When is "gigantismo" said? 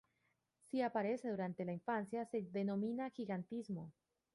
3.11-3.93